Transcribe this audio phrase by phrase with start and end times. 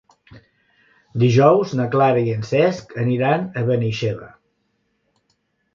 [1.23, 4.33] Dijous na Clara i en Cesc aniran a Benaixeve.